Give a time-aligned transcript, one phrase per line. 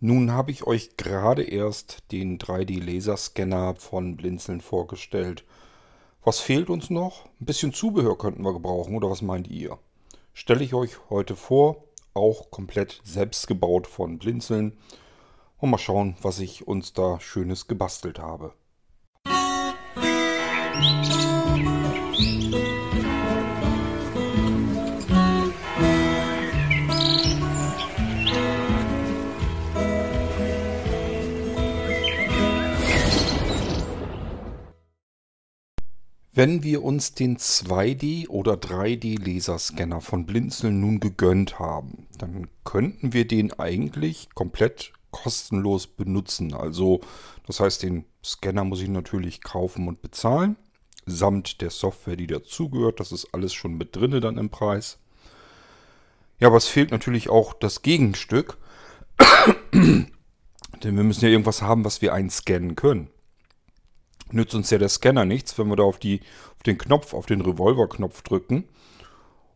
[0.00, 5.44] Nun habe ich euch gerade erst den 3D-Laserscanner von Blinzeln vorgestellt.
[6.22, 7.24] Was fehlt uns noch?
[7.40, 9.76] Ein bisschen Zubehör könnten wir gebrauchen, oder was meint ihr?
[10.34, 11.82] Stelle ich euch heute vor,
[12.14, 14.78] auch komplett selbst gebaut von Blinzeln.
[15.56, 18.52] Und mal schauen, was ich uns da Schönes gebastelt habe.
[36.38, 43.26] Wenn wir uns den 2D- oder 3D-Laserscanner von Blinzeln nun gegönnt haben, dann könnten wir
[43.26, 46.54] den eigentlich komplett kostenlos benutzen.
[46.54, 47.00] Also
[47.44, 50.54] das heißt, den Scanner muss ich natürlich kaufen und bezahlen,
[51.06, 53.00] samt der Software, die dazugehört.
[53.00, 55.00] Das ist alles schon mit drinne dann im Preis.
[56.38, 58.58] Ja, aber es fehlt natürlich auch das Gegenstück.
[59.74, 60.06] Denn
[60.82, 63.10] wir müssen ja irgendwas haben, was wir einscannen können
[64.32, 66.20] nützt uns ja der Scanner nichts, wenn wir da auf, die,
[66.56, 68.64] auf den Knopf, auf den Revolver-Knopf drücken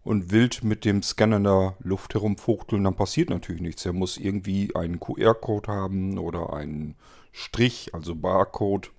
[0.05, 3.87] und wild mit dem Scanner in der Luft herumfuchteln, dann passiert natürlich nichts.
[3.87, 6.97] Er muss irgendwie einen QR-Code haben oder einen
[7.31, 8.91] Strich, also Barcode.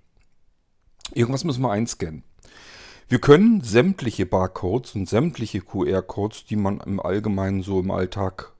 [1.13, 2.23] Irgendwas müssen wir einscannen.
[3.09, 8.53] Wir können sämtliche Barcodes und sämtliche QR-Codes, die man im Allgemeinen so im Alltag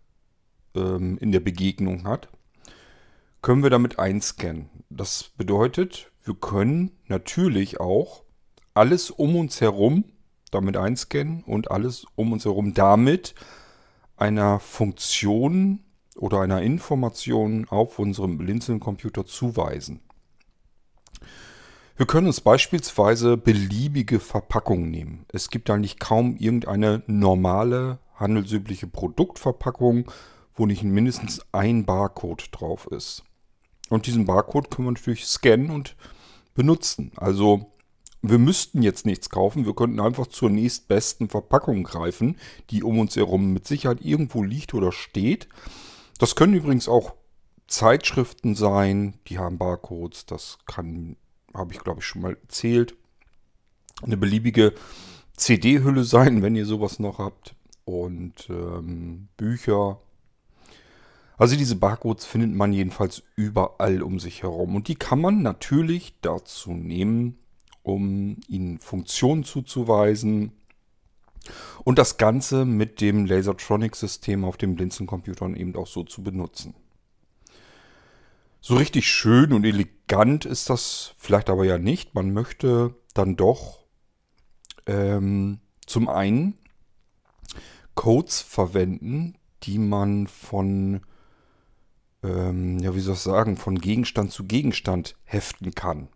[0.76, 2.28] ähm, in der Begegnung hat,
[3.42, 4.70] können wir damit einscannen.
[4.90, 8.24] Das bedeutet, wir können natürlich auch
[8.74, 10.06] alles um uns herum
[10.52, 13.34] damit einscannen und alles um uns herum damit
[14.18, 15.80] einer Funktion
[16.16, 20.02] oder einer Information auf unserem Blinzeln-Computer zuweisen.
[21.96, 25.26] Wir können uns beispielsweise beliebige Verpackungen nehmen.
[25.30, 30.12] Es gibt eigentlich kaum irgendeine normale handelsübliche Produktverpackung,
[30.56, 33.24] wo nicht mindestens ein Barcode drauf ist.
[33.90, 35.96] Und diesen Barcode können wir natürlich scannen und
[36.54, 37.12] benutzen.
[37.16, 37.72] Also
[38.22, 42.38] wir müssten jetzt nichts kaufen, wir könnten einfach zur nächstbesten Verpackung greifen,
[42.70, 45.50] die um uns herum mit Sicherheit irgendwo liegt oder steht.
[46.20, 47.16] Das können übrigens auch
[47.68, 51.18] Zeitschriften sein, die haben Barcodes, das kann,
[51.54, 52.96] habe ich glaube ich schon mal erzählt.
[54.02, 54.74] Eine beliebige
[55.36, 57.56] CD-Hülle sein, wenn ihr sowas noch habt.
[57.86, 60.00] Und ähm, Bücher,
[61.38, 64.76] also diese Barcodes findet man jedenfalls überall um sich herum.
[64.76, 67.40] Und die kann man natürlich dazu nehmen,
[67.82, 70.52] um ihnen Funktionen zuzuweisen.
[71.84, 76.76] Und das Ganze mit dem Lasertronic-System auf dem Blinzeln-Computern eben auch so zu benutzen.
[78.62, 82.16] So richtig schön und elegant ist das vielleicht aber ja nicht.
[82.16, 83.84] Man möchte dann doch
[84.86, 86.58] ähm, zum einen
[87.96, 91.02] Codes verwenden, die man von
[92.24, 96.08] ähm, ja, wie soll ich sagen, von Gegenstand zu Gegenstand heften kann.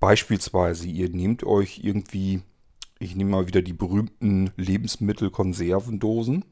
[0.00, 2.42] Beispielsweise, ihr nehmt euch irgendwie,
[2.98, 6.44] ich nehme mal wieder die berühmten Lebensmittelkonservendosen.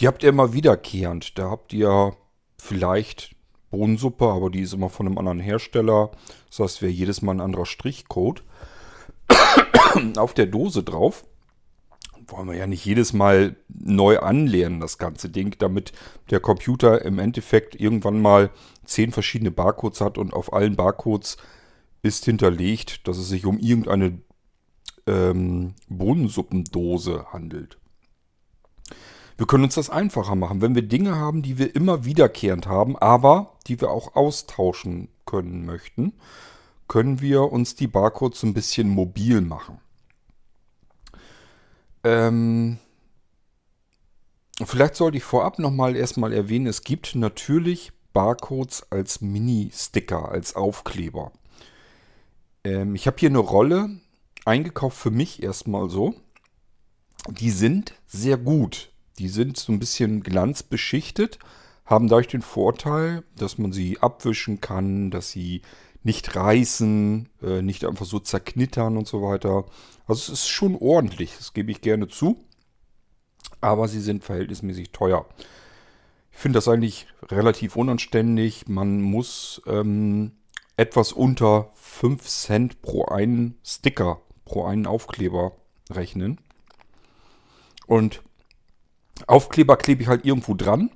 [0.00, 1.38] Die habt ihr immer wiederkehrend.
[1.38, 2.16] Da habt ihr
[2.58, 3.34] vielleicht
[3.70, 6.10] Bohnensuppe, aber die ist immer von einem anderen Hersteller.
[6.48, 8.44] Das heißt, wäre jedes Mal ein anderer Strichcode
[10.16, 11.24] auf der Dose drauf
[12.26, 15.92] wollen wir ja nicht jedes Mal neu anlernen, das ganze Ding, damit
[16.30, 18.50] der Computer im Endeffekt irgendwann mal
[18.84, 21.36] zehn verschiedene Barcodes hat und auf allen Barcodes
[22.02, 24.20] ist hinterlegt, dass es sich um irgendeine
[25.06, 27.78] ähm, Bohnensuppendose handelt.
[29.36, 32.96] Wir können uns das einfacher machen, wenn wir Dinge haben, die wir immer wiederkehrend haben,
[32.96, 36.12] aber die wir auch austauschen können möchten,
[36.86, 39.80] können wir uns die Barcodes ein bisschen mobil machen.
[42.04, 42.78] Ähm,
[44.62, 51.32] vielleicht sollte ich vorab nochmal erstmal erwähnen, es gibt natürlich Barcodes als Mini-Sticker, als Aufkleber.
[52.62, 53.90] Ähm, ich habe hier eine Rolle
[54.44, 56.14] eingekauft für mich erstmal so.
[57.28, 58.90] Die sind sehr gut.
[59.18, 61.38] Die sind so ein bisschen glanzbeschichtet,
[61.86, 65.62] haben dadurch den Vorteil, dass man sie abwischen kann, dass sie
[66.04, 69.64] nicht reißen, äh, nicht einfach so zerknittern und so weiter.
[70.06, 72.36] Also es ist schon ordentlich, das gebe ich gerne zu.
[73.60, 75.26] Aber sie sind verhältnismäßig teuer.
[76.30, 78.68] Ich finde das eigentlich relativ unanständig.
[78.68, 80.32] Man muss ähm,
[80.76, 85.52] etwas unter 5 Cent pro einen Sticker, pro einen Aufkleber
[85.90, 86.38] rechnen.
[87.86, 88.22] Und
[89.26, 90.90] Aufkleber klebe ich halt irgendwo dran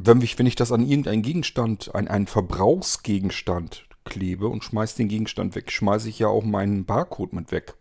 [0.00, 5.08] wenn ich, wenn ich das an irgendeinen Gegenstand, an einen Verbrauchsgegenstand klebe und schmeiße den
[5.08, 7.74] Gegenstand weg, schmeiße ich ja auch meinen Barcode mit weg.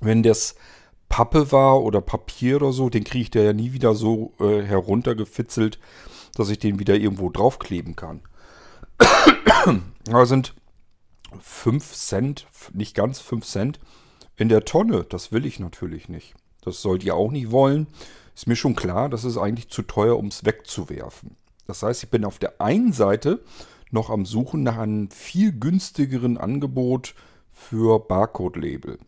[0.00, 0.54] Wenn das
[1.08, 4.62] Pappe war oder Papier oder so, den kriege ich da ja nie wieder so äh,
[4.62, 5.80] heruntergefitzelt,
[6.36, 8.20] dass ich den wieder irgendwo draufkleben kann.
[10.04, 10.54] da sind
[11.40, 13.80] 5 Cent, nicht ganz 5 Cent
[14.36, 15.04] in der Tonne.
[15.08, 16.34] Das will ich natürlich nicht.
[16.62, 17.86] Das sollt ihr auch nicht wollen.
[18.34, 21.36] Ist mir schon klar, das ist eigentlich zu teuer, um es wegzuwerfen.
[21.66, 23.44] Das heißt, ich bin auf der einen Seite
[23.90, 27.14] noch am Suchen nach einem viel günstigeren Angebot
[27.52, 28.98] für Barcode-Label.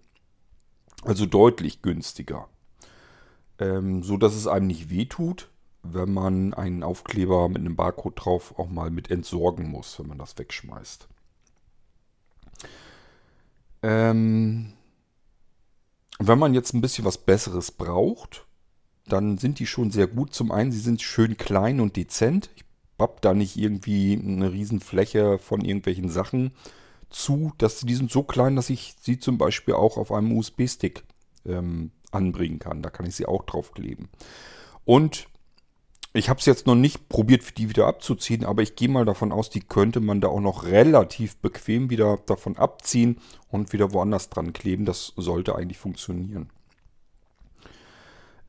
[1.02, 2.48] Also deutlich günstiger.
[3.58, 5.48] Ähm, so dass es einem nicht wehtut,
[5.82, 10.18] wenn man einen Aufkleber mit einem Barcode drauf auch mal mit entsorgen muss, wenn man
[10.18, 11.08] das wegschmeißt.
[13.82, 14.72] Ähm,
[16.18, 18.46] wenn man jetzt ein bisschen was Besseres braucht,
[19.06, 20.32] dann sind die schon sehr gut.
[20.34, 22.50] Zum einen, sie sind schön klein und dezent.
[22.56, 22.64] Ich
[22.98, 26.52] habe da nicht irgendwie eine Riesenfläche von irgendwelchen Sachen
[27.10, 27.52] zu.
[27.58, 31.04] Dass die sind so klein, dass ich sie zum Beispiel auch auf einem USB-Stick
[31.44, 32.82] ähm, anbringen kann.
[32.82, 34.08] Da kann ich sie auch draufkleben.
[34.84, 35.26] Und
[36.16, 39.32] ich habe es jetzt noch nicht probiert, die wieder abzuziehen, aber ich gehe mal davon
[39.32, 43.18] aus, die könnte man da auch noch relativ bequem wieder davon abziehen
[43.50, 44.84] und wieder woanders dran kleben.
[44.84, 46.50] Das sollte eigentlich funktionieren.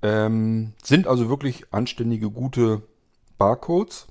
[0.04, 2.84] Ähm, sind also wirklich anständige, gute
[3.40, 4.06] Barcodes.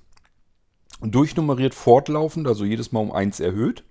[1.01, 3.85] Durchnummeriert fortlaufend, also jedes Mal um 1 erhöht.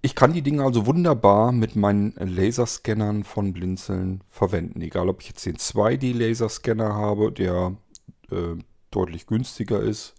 [0.00, 4.80] Ich kann die Dinge also wunderbar mit meinen Laserscannern von Blinzeln verwenden.
[4.80, 7.76] Egal, ob ich jetzt den 2D-Laserscanner habe, der
[8.30, 8.56] äh,
[8.90, 10.14] deutlich günstiger ist.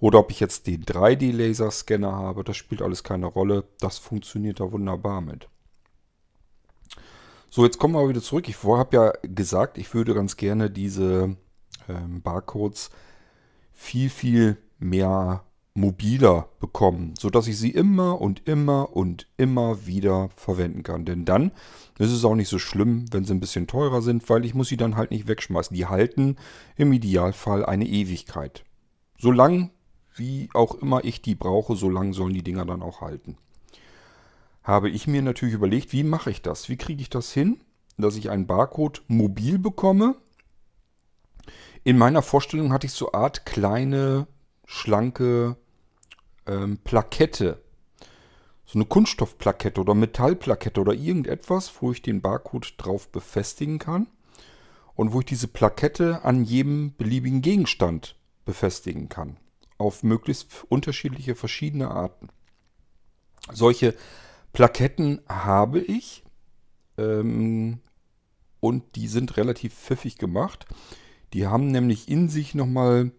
[0.00, 3.64] Oder ob ich jetzt den 3D-Laserscanner habe, das spielt alles keine Rolle.
[3.78, 5.48] Das funktioniert da wunderbar mit.
[7.50, 8.48] So, jetzt kommen wir wieder zurück.
[8.48, 11.36] Ich habe ja gesagt, ich würde ganz gerne diese
[11.88, 12.90] ähm, Barcodes
[13.72, 20.82] viel, viel mehr mobiler bekommen, sodass ich sie immer und immer und immer wieder verwenden
[20.82, 21.04] kann.
[21.04, 21.52] Denn dann
[21.98, 24.68] ist es auch nicht so schlimm, wenn sie ein bisschen teurer sind, weil ich muss
[24.68, 25.74] sie dann halt nicht wegschmeißen.
[25.74, 26.36] Die halten
[26.76, 28.64] im Idealfall eine Ewigkeit.
[29.18, 29.70] So lang
[30.14, 33.38] wie auch immer ich die brauche, so lang sollen die Dinger dann auch halten.
[34.62, 36.68] Habe ich mir natürlich überlegt, wie mache ich das?
[36.68, 37.60] Wie kriege ich das hin,
[37.96, 40.16] dass ich einen Barcode mobil bekomme?
[41.82, 44.26] In meiner Vorstellung hatte ich so Art kleine,
[44.66, 45.56] schlanke
[46.46, 47.62] ähm, Plakette.
[48.64, 54.06] So eine Kunststoffplakette oder Metallplakette oder irgendetwas, wo ich den Barcode drauf befestigen kann.
[54.94, 59.38] Und wo ich diese Plakette an jedem beliebigen Gegenstand befestigen kann.
[59.78, 62.28] Auf möglichst unterschiedliche verschiedene Arten.
[63.50, 63.94] Solche
[64.52, 66.22] Plaketten habe ich.
[66.98, 67.80] Ähm,
[68.60, 70.66] und die sind relativ pfiffig gemacht.
[71.32, 73.10] Die haben nämlich in sich nochmal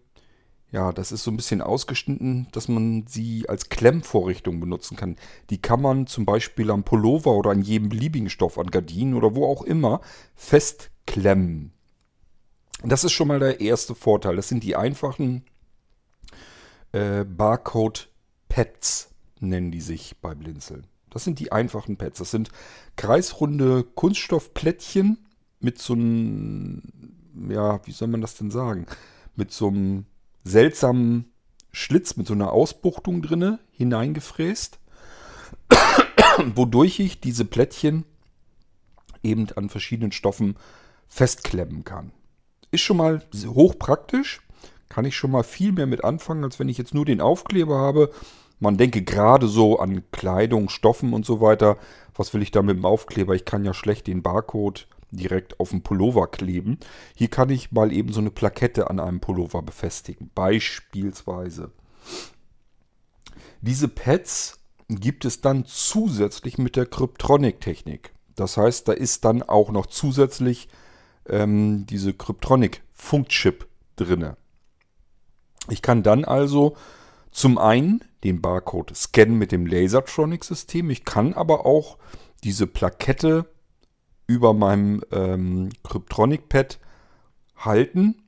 [0.74, 5.14] ja, das ist so ein bisschen ausgeschnitten, dass man sie als Klemmvorrichtung benutzen kann.
[5.50, 9.36] Die kann man zum Beispiel am Pullover oder an jedem beliebigen Stoff, an Gardinen oder
[9.36, 10.00] wo auch immer,
[10.34, 11.72] festklemmen.
[12.82, 14.34] Das ist schon mal der erste Vorteil.
[14.34, 15.44] Das sind die einfachen
[16.90, 20.88] äh, Barcode-Pads, nennen die sich bei Blinzeln.
[21.08, 22.18] Das sind die einfachen Pads.
[22.18, 22.50] Das sind
[22.96, 25.24] kreisrunde Kunststoffplättchen
[25.60, 26.82] mit so einem,
[27.48, 28.86] ja, wie soll man das denn sagen?
[29.36, 30.06] Mit so einem
[30.44, 31.32] seltsamen
[31.72, 34.78] Schlitz mit so einer Ausbuchtung drinne hineingefräst,
[36.54, 38.04] wodurch ich diese Plättchen
[39.22, 40.56] eben an verschiedenen Stoffen
[41.08, 42.12] festklemmen kann.
[42.70, 44.40] Ist schon mal hochpraktisch,
[44.88, 47.78] kann ich schon mal viel mehr mit anfangen, als wenn ich jetzt nur den Aufkleber
[47.78, 48.12] habe.
[48.60, 51.76] Man denke gerade so an Kleidung, Stoffen und so weiter.
[52.14, 53.34] Was will ich da mit dem Aufkleber?
[53.34, 54.86] Ich kann ja schlecht den Barcode
[55.16, 56.78] direkt auf dem Pullover kleben.
[57.14, 60.30] Hier kann ich mal eben so eine Plakette an einem Pullover befestigen.
[60.34, 61.72] Beispielsweise.
[63.60, 68.12] Diese Pads gibt es dann zusätzlich mit der Kryptronic-Technik.
[68.36, 70.68] Das heißt, da ist dann auch noch zusätzlich
[71.26, 73.66] ähm, diese Kryptronic-Funkchip
[73.96, 74.36] drinne.
[75.70, 76.76] Ich kann dann also
[77.30, 80.90] zum einen den Barcode scannen mit dem Lasertronic-System.
[80.90, 81.98] Ich kann aber auch
[82.42, 83.46] diese Plakette
[84.26, 86.78] über meinem ähm, Kryptronic-Pad
[87.56, 88.22] halten.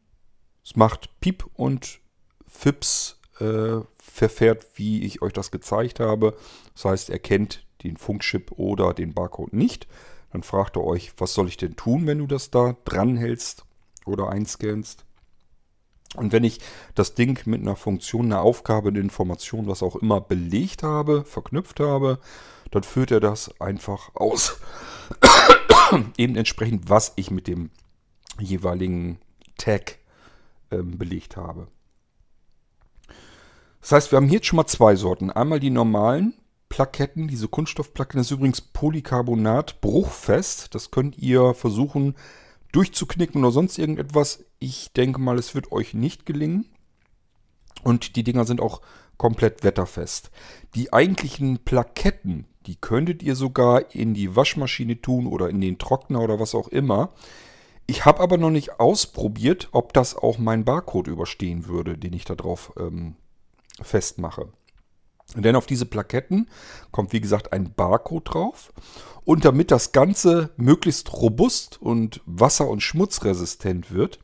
[0.64, 2.00] Es macht Piep und
[2.46, 6.36] Fips äh, verfährt, wie ich euch das gezeigt habe.
[6.74, 9.86] Das heißt, er kennt den Funkchip oder den Barcode nicht.
[10.32, 13.64] Dann fragt er euch, was soll ich denn tun, wenn du das da dran hältst
[14.04, 15.04] oder einscannst.
[16.14, 16.60] Und wenn ich
[16.94, 21.80] das Ding mit einer Funktion, einer Aufgabe, eine Information, was auch immer belegt habe, verknüpft
[21.80, 22.18] habe,
[22.70, 24.58] dann führt er das einfach aus.
[26.16, 27.70] eben entsprechend, was ich mit dem
[28.38, 29.18] jeweiligen
[29.58, 29.98] Tag
[30.70, 31.68] ähm, belegt habe.
[33.80, 35.30] Das heißt, wir haben hier jetzt schon mal zwei Sorten.
[35.30, 36.34] Einmal die normalen
[36.68, 40.74] Plaketten, diese Kunststoffplaketten, das ist übrigens Polycarbonat bruchfest.
[40.74, 42.16] Das könnt ihr versuchen
[42.72, 44.44] durchzuknicken oder sonst irgendetwas.
[44.58, 46.66] Ich denke mal, es wird euch nicht gelingen.
[47.82, 48.82] Und die Dinger sind auch
[49.16, 50.30] komplett wetterfest.
[50.74, 56.20] Die eigentlichen Plaketten, die könntet ihr sogar in die Waschmaschine tun oder in den Trockner
[56.20, 57.12] oder was auch immer.
[57.86, 62.24] Ich habe aber noch nicht ausprobiert, ob das auch mein Barcode überstehen würde, den ich
[62.24, 63.14] da drauf ähm,
[63.80, 64.48] festmache.
[65.34, 66.48] Denn auf diese Plaketten
[66.90, 68.72] kommt wie gesagt ein Barcode drauf.
[69.24, 74.20] Und damit das Ganze möglichst robust und wasser- und schmutzresistent wird,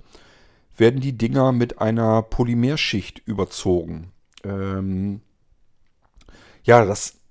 [0.76, 4.12] werden die Dinger mit einer Polymerschicht überzogen.
[4.44, 5.20] Ähm
[6.64, 7.22] ja, das,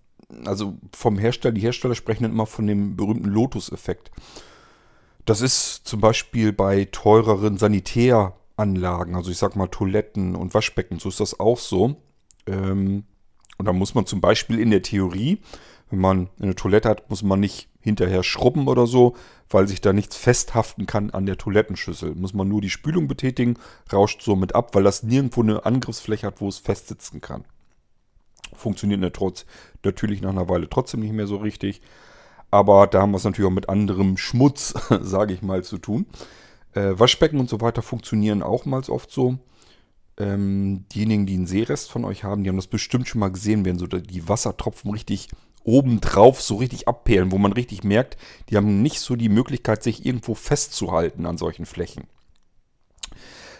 [0.45, 4.11] also vom Hersteller, die Hersteller sprechen dann immer von dem berühmten Lotus-Effekt.
[5.25, 11.09] Das ist zum Beispiel bei teureren Sanitäranlagen, also ich sag mal Toiletten und Waschbecken, so
[11.09, 11.95] ist das auch so.
[12.47, 13.03] Ähm
[13.61, 15.39] und da muss man zum Beispiel in der Theorie,
[15.91, 19.15] wenn man eine Toilette hat, muss man nicht hinterher schrubben oder so,
[19.51, 22.15] weil sich da nichts festhaften kann an der Toilettenschüssel.
[22.15, 23.59] Muss man nur die Spülung betätigen,
[23.93, 27.45] rauscht somit ab, weil das nirgendwo eine Angriffsfläche hat, wo es festsitzen kann.
[28.53, 31.81] Funktioniert natürlich nach einer Weile trotzdem nicht mehr so richtig.
[32.49, 36.05] Aber da haben wir es natürlich auch mit anderem Schmutz, sage ich mal, zu tun.
[36.73, 39.37] Äh, Waschbecken und so weiter funktionieren auch mal oft so.
[40.17, 43.65] Ähm, diejenigen, die einen Seerest von euch haben, die haben das bestimmt schon mal gesehen,
[43.65, 45.29] wenn so die Wassertropfen richtig
[45.63, 48.17] obendrauf so richtig abperlen, wo man richtig merkt,
[48.49, 52.05] die haben nicht so die Möglichkeit, sich irgendwo festzuhalten an solchen Flächen.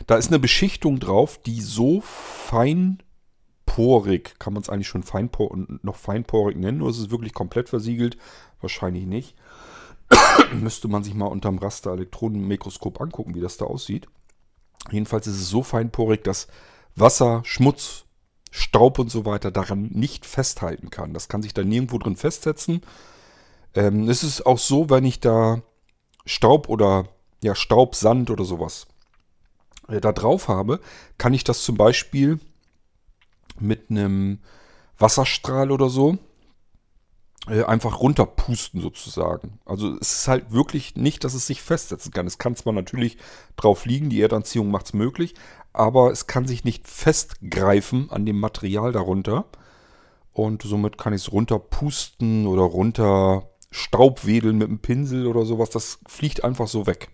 [0.07, 2.01] Da ist eine Beschichtung drauf, die so
[3.71, 7.69] feinporig, kann man es eigentlich schon feinpor noch feinporig nennen, oder ist es wirklich komplett
[7.69, 8.17] versiegelt?
[8.59, 9.35] Wahrscheinlich nicht.
[10.53, 14.07] Müsste man sich mal unterm Raster-Elektronenmikroskop angucken, wie das da aussieht.
[14.91, 16.47] Jedenfalls ist es so feinporig, dass
[16.95, 18.05] Wasser, Schmutz,
[18.51, 21.13] Staub und so weiter daran nicht festhalten kann.
[21.13, 22.81] Das kann sich da nirgendwo drin festsetzen.
[23.73, 25.61] Ähm, es ist auch so, wenn ich da
[26.25, 27.05] Staub oder
[27.41, 28.87] ja, Staub, Sand oder sowas
[29.87, 30.81] äh, da drauf habe,
[31.17, 32.39] kann ich das zum Beispiel
[33.59, 34.39] mit einem
[34.97, 36.17] Wasserstrahl oder so
[37.47, 39.59] äh, einfach runterpusten sozusagen.
[39.65, 42.27] Also es ist halt wirklich nicht, dass es sich festsetzen kann.
[42.27, 43.17] Es kann zwar natürlich
[43.55, 45.33] drauf liegen, die Erdanziehung macht es möglich,
[45.73, 49.45] aber es kann sich nicht festgreifen an dem Material darunter.
[50.33, 55.69] Und somit kann ich es runterpusten oder runter Staubwedeln mit einem Pinsel oder sowas.
[55.71, 57.09] Das fliegt einfach so weg.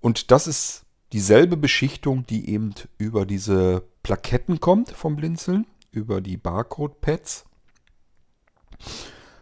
[0.00, 6.36] Und das ist dieselbe Beschichtung, die eben über diese Plaketten kommt vom Blinzeln, über die
[6.36, 7.44] Barcode-Pads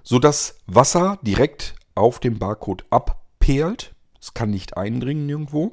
[0.09, 3.95] sodass Wasser direkt auf dem Barcode abperlt.
[4.19, 5.73] Es kann nicht eindringen nirgendwo.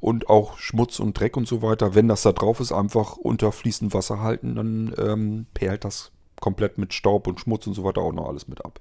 [0.00, 3.52] Und auch Schmutz und Dreck und so weiter, wenn das da drauf ist, einfach unter
[3.52, 8.00] fließend Wasser halten, dann ähm, perlt das komplett mit Staub und Schmutz und so weiter
[8.00, 8.80] auch noch alles mit ab.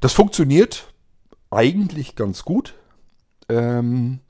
[0.00, 0.92] Das funktioniert
[1.50, 2.74] eigentlich ganz gut.
[3.48, 4.20] Ähm,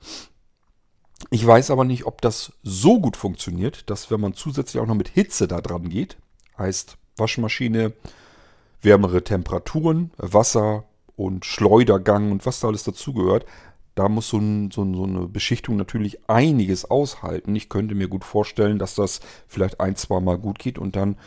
[1.29, 4.95] ich weiß aber nicht, ob das so gut funktioniert, dass wenn man zusätzlich auch noch
[4.95, 6.17] mit Hitze da dran geht,
[6.57, 7.93] heißt Waschmaschine,
[8.81, 10.85] wärmere Temperaturen, Wasser
[11.15, 13.45] und Schleudergang und was da alles dazugehört.
[13.95, 17.55] Da muss so, ein, so, so, eine Beschichtung natürlich einiges aushalten.
[17.55, 21.17] Ich könnte mir gut vorstellen, dass das vielleicht ein, zwei Mal gut geht und dann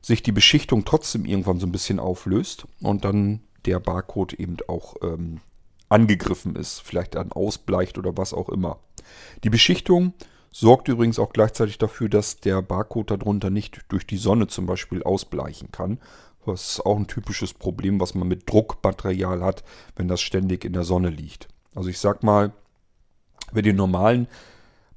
[0.00, 4.96] sich die Beschichtung trotzdem irgendwann so ein bisschen auflöst und dann der Barcode eben auch
[5.02, 5.40] ähm,
[5.88, 8.78] angegriffen ist, vielleicht dann ausbleicht oder was auch immer.
[9.42, 10.14] Die Beschichtung
[10.50, 15.02] sorgt übrigens auch gleichzeitig dafür, dass der Barcode darunter nicht durch die Sonne zum Beispiel
[15.02, 15.98] ausbleichen kann,
[16.46, 19.64] das ist auch ein typisches Problem, was man mit Druckmaterial hat,
[19.96, 21.48] wenn das ständig in der Sonne liegt.
[21.74, 22.52] Also ich sag mal,
[23.52, 24.28] wenn ihr normalen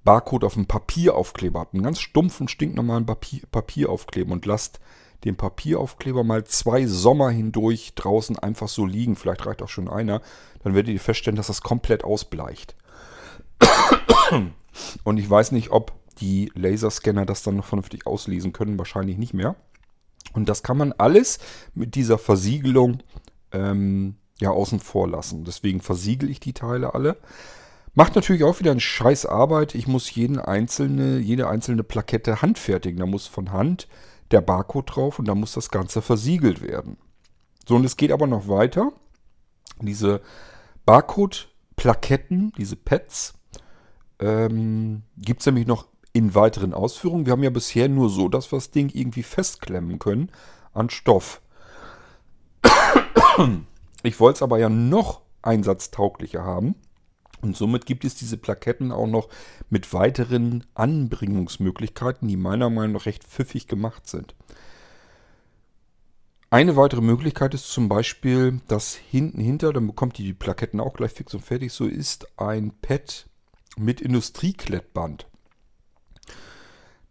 [0.04, 4.80] Barcode auf einem Papieraufkleber habt, einen ganz stumpfen, stinknormalen Papier, Papieraufkleber und lasst
[5.24, 10.22] den Papieraufkleber mal zwei Sommer hindurch draußen einfach so liegen, vielleicht reicht auch schon einer,
[10.64, 12.76] dann werdet ihr feststellen, dass das komplett ausbleicht.
[15.04, 19.34] Und ich weiß nicht, ob die Laserscanner das dann noch vernünftig auslesen können, wahrscheinlich nicht
[19.34, 19.56] mehr.
[20.34, 21.40] Und das kann man alles
[21.74, 23.00] mit dieser Versiegelung
[23.52, 25.46] ähm, ja außen vor lassen.
[25.46, 27.18] Deswegen versiegel ich die Teile alle.
[27.94, 29.74] Macht natürlich auch wieder eine scheiß Arbeit.
[29.74, 33.00] Ich muss jeden einzelne, jede einzelne Plakette handfertigen.
[33.00, 33.88] Da muss von Hand
[34.32, 36.98] der Barcode drauf und da muss das Ganze versiegelt werden.
[37.68, 38.92] So, und es geht aber noch weiter.
[39.82, 40.22] Diese
[40.86, 43.34] Barcode-Plaketten, diese Pads,
[44.20, 47.26] ähm, gibt es nämlich noch in weiteren Ausführungen.
[47.26, 50.32] Wir haben ja bisher nur so, dass wir das Ding irgendwie festklemmen können
[50.74, 51.42] an Stoff.
[54.04, 56.76] Ich wollte es aber ja noch einsatztauglicher haben.
[57.42, 59.30] Und somit gibt es diese Plaketten auch noch
[59.70, 64.36] mit weiteren Anbringungsmöglichkeiten, die meiner Meinung nach recht pfiffig gemacht sind.
[66.50, 70.94] Eine weitere Möglichkeit ist zum Beispiel, dass hinten hinter, dann bekommt ihr die Plaketten auch
[70.94, 73.28] gleich fix und fertig, so ist ein Pad
[73.78, 75.28] mit Industrieklettband.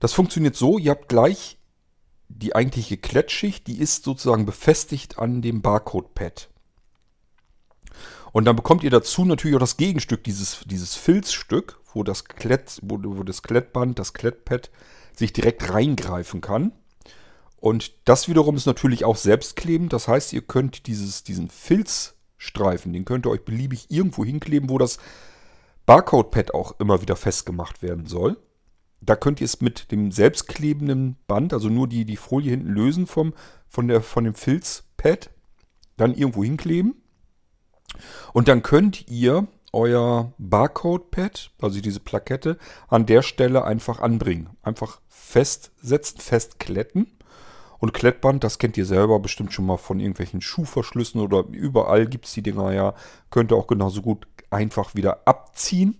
[0.01, 1.59] Das funktioniert so, ihr habt gleich
[2.29, 6.49] die eigentliche Klettschicht, die ist sozusagen befestigt an dem Barcode-Pad.
[8.37, 12.79] Und dann bekommt ihr dazu natürlich auch das Gegenstück, dieses, dieses Filzstück, wo das, Klett,
[12.83, 14.71] wo, wo das Klettband, das Klettpad
[15.15, 16.73] sich direkt reingreifen kann.
[17.57, 19.91] Und das wiederum ist natürlich auch selbstklebend.
[19.91, 24.77] Das heißt, ihr könnt dieses, diesen Filzstreifen, den könnt ihr euch beliebig irgendwo hinkleben, wo
[24.77, 24.99] das
[25.87, 28.37] Barcode-Pad auch immer wieder festgemacht werden soll.
[29.01, 33.07] Da könnt ihr es mit dem selbstklebenden Band, also nur die, die Folie hinten lösen
[33.07, 33.33] vom,
[33.67, 35.31] von, der, von dem Filzpad,
[35.97, 36.97] dann irgendwo hinkleben.
[38.33, 44.51] Und dann könnt ihr euer Barcode-Pad, also diese Plakette, an der Stelle einfach anbringen.
[44.63, 47.13] Einfach festsetzen, festkletten.
[47.79, 52.25] Und Klettband, das kennt ihr selber bestimmt schon mal von irgendwelchen Schuhverschlüssen oder überall gibt
[52.25, 52.95] es die Dinger ja.
[53.31, 55.99] Könnt ihr auch genauso gut einfach wieder abziehen,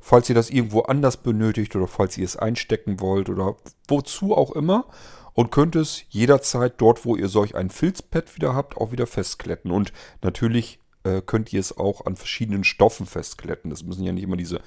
[0.00, 3.56] falls ihr das irgendwo anders benötigt oder falls ihr es einstecken wollt oder
[3.86, 4.86] wozu auch immer.
[5.34, 9.70] Und könnt es jederzeit dort, wo ihr solch ein Filzpad wieder habt, auch wieder festkletten.
[9.70, 13.70] Und natürlich äh, könnt ihr es auch an verschiedenen Stoffen festkletten.
[13.70, 14.60] Das müssen ja nicht immer diese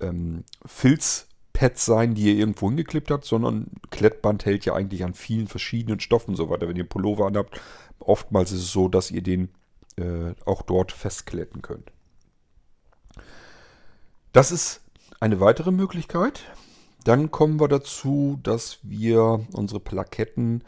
[0.00, 5.48] ähm, Filzpads sein, die ihr irgendwo hingeklebt habt, sondern Klettband hält ja eigentlich an vielen
[5.48, 6.68] verschiedenen Stoffen und so weiter.
[6.68, 7.60] Wenn ihr Pullover anhabt,
[7.98, 9.50] oftmals ist es so, dass ihr den
[9.96, 11.92] äh, auch dort festkletten könnt.
[14.32, 14.80] Das ist
[15.20, 16.42] eine weitere Möglichkeit.
[17.04, 20.64] Dann kommen wir dazu, dass wir unsere Plaketten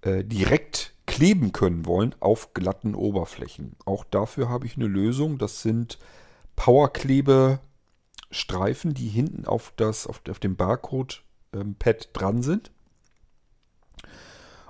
[0.00, 3.74] äh, direkt kleben können wollen auf glatten Oberflächen.
[3.86, 5.38] Auch dafür habe ich eine Lösung.
[5.38, 5.98] Das sind
[6.56, 11.22] Powerklebestreifen, die hinten auf, das, auf, auf dem Barcode-Pad
[11.54, 11.76] ähm,
[12.12, 12.70] dran sind.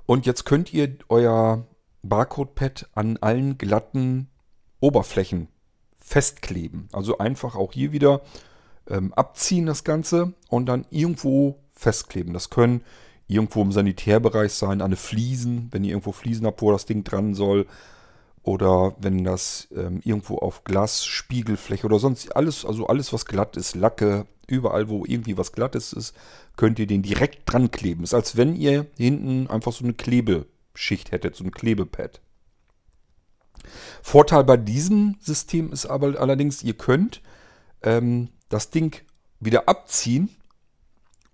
[0.06, 1.66] Und jetzt könnt ihr euer
[2.04, 4.28] Barcode-Pad an allen glatten
[4.78, 5.48] Oberflächen
[5.98, 6.88] festkleben.
[6.92, 8.22] Also einfach auch hier wieder
[8.88, 12.32] ähm, abziehen das Ganze und dann irgendwo festkleben.
[12.32, 12.84] Das können
[13.28, 17.04] irgendwo im Sanitärbereich sein, an eine Fliesen, wenn ihr irgendwo Fliesen habt, wo das Ding
[17.04, 17.66] dran soll.
[18.42, 23.56] Oder wenn das ähm, irgendwo auf Glas, Spiegelfläche oder sonst alles, also alles, was glatt
[23.56, 26.14] ist, Lacke, überall, wo irgendwie was Glattes ist,
[26.56, 28.04] könnt ihr den direkt dran kleben.
[28.04, 32.20] Ist als wenn ihr hinten einfach so eine Klebeschicht hättet, so ein Klebepad.
[34.02, 37.22] Vorteil bei diesem System ist aber allerdings, ihr könnt
[37.82, 39.02] ähm, das Ding
[39.40, 40.30] wieder abziehen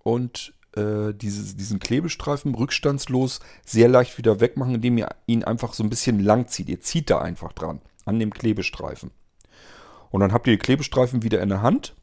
[0.02, 5.82] und äh, diese, diesen Klebestreifen rückstandslos sehr leicht wieder wegmachen, indem ihr ihn einfach so
[5.82, 6.68] ein bisschen lang zieht.
[6.68, 9.10] Ihr zieht da einfach dran, an dem Klebestreifen.
[10.10, 11.94] Und dann habt ihr die Klebestreifen wieder in der Hand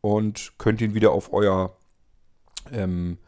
[0.00, 1.76] und könnt ihn wieder auf euer
[2.72, 3.18] ähm,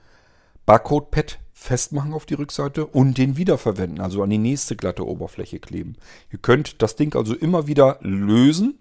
[0.67, 5.97] Barcode-Pad festmachen auf die Rückseite und den wiederverwenden, also an die nächste glatte Oberfläche kleben.
[6.33, 8.79] Ihr könnt das Ding also immer wieder lösen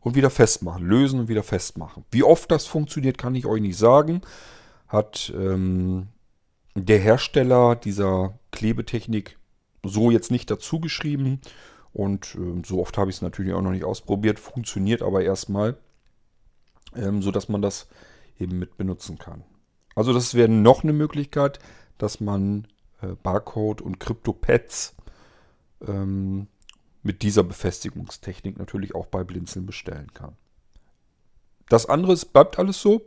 [0.00, 0.84] und wieder festmachen.
[0.84, 2.04] Lösen und wieder festmachen.
[2.10, 4.20] Wie oft das funktioniert, kann ich euch nicht sagen
[4.88, 6.08] hat ähm,
[6.74, 9.38] der Hersteller dieser Klebetechnik
[9.84, 11.40] so jetzt nicht dazu geschrieben.
[11.92, 14.38] Und äh, so oft habe ich es natürlich auch noch nicht ausprobiert.
[14.38, 15.76] Funktioniert aber erstmal,
[16.94, 17.88] ähm, so dass man das
[18.38, 19.44] eben mit benutzen kann.
[19.94, 21.58] Also das wäre noch eine Möglichkeit,
[21.98, 22.68] dass man
[23.02, 24.94] äh, Barcode und Krypto-Pads
[25.86, 26.46] ähm,
[27.02, 30.36] mit dieser Befestigungstechnik natürlich auch bei Blinzeln bestellen kann.
[31.68, 33.02] Das andere ist, bleibt alles so.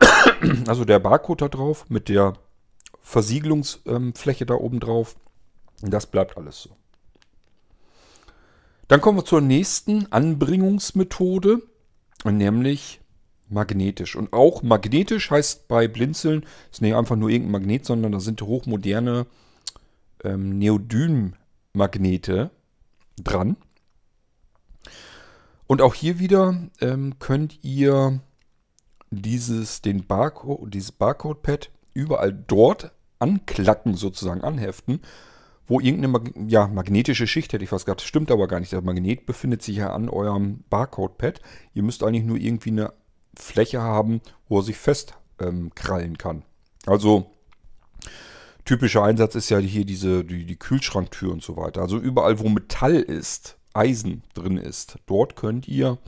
[0.68, 2.34] Also der Barcode da drauf mit der
[3.00, 5.16] Versiegelungsfläche da oben drauf.
[5.82, 6.70] Das bleibt alles so.
[8.88, 11.62] Dann kommen wir zur nächsten Anbringungsmethode,
[12.24, 13.00] nämlich
[13.48, 14.16] magnetisch.
[14.16, 18.40] Und auch magnetisch heißt bei Blinzeln, ist nicht einfach nur irgendein Magnet, sondern da sind
[18.42, 19.26] hochmoderne
[20.24, 22.50] ähm, Neodym-Magnete
[23.22, 23.56] dran.
[25.66, 28.20] Und auch hier wieder ähm, könnt ihr
[29.10, 35.00] dieses, den Barcode, dieses Barcode-Pad überall dort anklacken, sozusagen anheften,
[35.66, 38.72] wo irgendeine Mag ja, magnetische Schicht, hätte ich fast gesagt, stimmt aber gar nicht.
[38.72, 41.40] Der Magnet befindet sich ja an eurem Barcode-Pad.
[41.74, 42.92] Ihr müsst eigentlich nur irgendwie eine
[43.36, 46.42] Fläche haben, wo er sich festkrallen ähm, kann.
[46.86, 47.30] Also
[48.64, 51.82] typischer Einsatz ist ja hier diese die, die Kühlschranktür und so weiter.
[51.82, 55.98] Also überall, wo Metall ist, Eisen drin ist, dort könnt ihr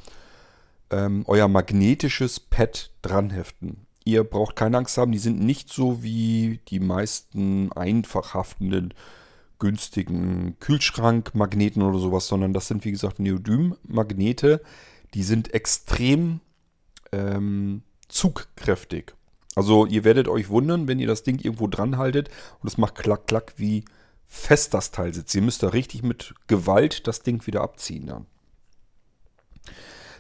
[0.90, 3.86] ähm, euer magnetisches Pad dranheften.
[4.04, 8.94] Ihr braucht keine Angst haben, die sind nicht so wie die meisten einfach haftenden
[9.58, 14.62] günstigen Kühlschrankmagneten oder sowas, sondern das sind wie gesagt Neodym-Magnete.
[15.14, 16.40] Die sind extrem
[17.12, 19.14] ähm, zugkräftig.
[19.54, 22.94] Also ihr werdet euch wundern, wenn ihr das Ding irgendwo dran haltet und es macht
[22.94, 23.84] klack, klack wie
[24.26, 25.34] fest das Teil sitzt.
[25.34, 28.26] Ihr müsst da richtig mit Gewalt das Ding wieder abziehen dann.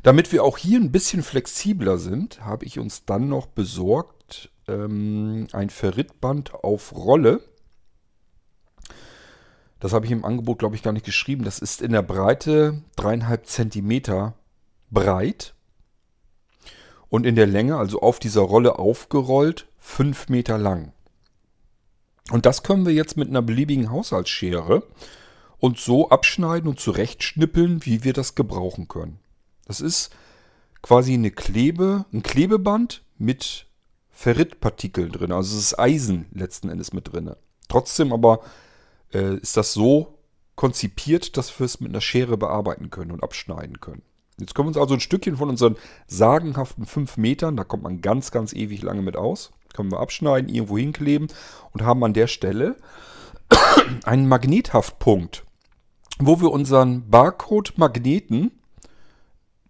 [0.02, 5.46] Damit wir auch hier ein bisschen flexibler sind, habe ich uns dann noch besorgt ähm,
[5.52, 7.42] ein Ferritband auf Rolle.
[9.78, 11.44] Das habe ich im Angebot, glaube ich, gar nicht geschrieben.
[11.44, 14.34] Das ist in der Breite dreieinhalb Zentimeter
[14.90, 15.54] breit
[17.08, 20.92] und in der Länge, also auf dieser Rolle aufgerollt, fünf Meter lang.
[22.30, 24.82] Und das können wir jetzt mit einer beliebigen Haushaltsschere
[25.58, 29.18] und so abschneiden und zurechtschnippeln, wie wir das gebrauchen können.
[29.70, 30.10] Das ist
[30.82, 33.68] quasi eine Klebe, ein Klebeband mit
[34.10, 35.30] Ferritpartikeln drin.
[35.30, 37.36] Also es ist Eisen letzten Endes mit drin.
[37.68, 38.40] Trotzdem aber
[39.14, 40.18] äh, ist das so
[40.56, 44.02] konzipiert, dass wir es mit einer Schere bearbeiten können und abschneiden können.
[44.40, 45.76] Jetzt können wir uns also ein Stückchen von unseren
[46.08, 50.52] sagenhaften 5 Metern, da kommt man ganz, ganz ewig lange mit aus, können wir abschneiden,
[50.52, 51.28] irgendwo hinkleben
[51.70, 52.74] und haben an der Stelle
[54.02, 55.44] einen Magnethaftpunkt,
[56.18, 58.50] wo wir unseren Barcode-Magneten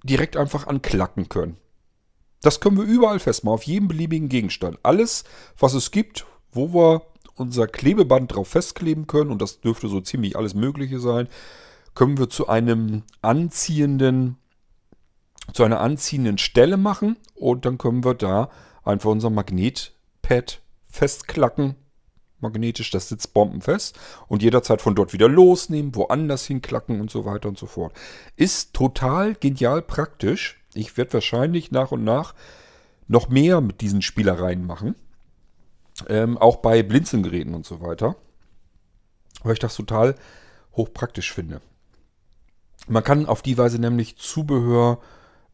[0.05, 1.57] direkt einfach anklacken können.
[2.43, 4.79] Das können wir überall festmachen, auf jedem beliebigen Gegenstand.
[4.83, 5.25] Alles,
[5.59, 7.03] was es gibt, wo wir
[7.35, 11.29] unser Klebeband drauf festkleben können, und das dürfte so ziemlich alles Mögliche sein,
[11.95, 14.37] können wir zu einem anziehenden,
[15.53, 18.51] zu einer anziehenden Stelle machen und dann können wir da
[18.85, 21.77] einfach unser Magnetpad festklacken.
[22.41, 23.99] Magnetisch, das sitzt bombenfest
[24.29, 27.93] und jederzeit von dort wieder losnehmen, woanders hinklacken und so weiter und so fort.
[28.37, 30.63] Ist total genial praktisch.
[30.75, 32.35] Ich werde wahrscheinlich nach und nach
[33.09, 34.95] noch mehr mit diesen Spielereien machen.
[36.09, 38.17] Ähm, auch bei Blinzelgeräten und so weiter.
[39.43, 40.15] Weil ich das total
[40.77, 41.61] hochpraktisch finde.
[42.89, 45.01] Man kann auf die Weise nämlich Zubehör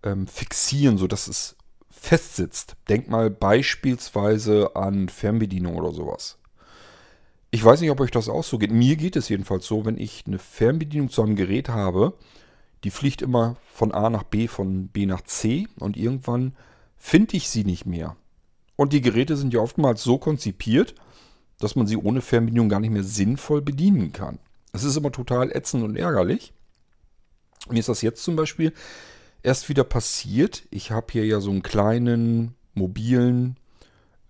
[0.02, 1.56] ähm, fixieren, sodass es
[1.90, 2.76] festsitzt.
[2.88, 6.38] Denk mal beispielsweise an Fernbedienung oder sowas.
[7.56, 8.70] Ich weiß nicht, ob euch das auch so geht.
[8.70, 12.12] Mir geht es jedenfalls so, wenn ich eine Fernbedienung zu einem Gerät habe,
[12.84, 16.54] die fliegt immer von A nach B, von B nach C und irgendwann
[16.98, 18.14] finde ich sie nicht mehr.
[18.76, 20.94] Und die Geräte sind ja oftmals so konzipiert,
[21.58, 24.38] dass man sie ohne Fernbedienung gar nicht mehr sinnvoll bedienen kann.
[24.72, 26.52] Das ist immer total ätzend und ärgerlich.
[27.70, 28.74] Mir ist das jetzt zum Beispiel
[29.42, 30.64] erst wieder passiert.
[30.70, 33.56] Ich habe hier ja so einen kleinen mobilen